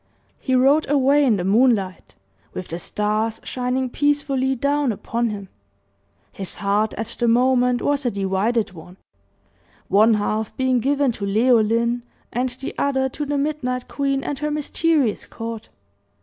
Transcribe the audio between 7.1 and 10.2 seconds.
the moment was a divided one one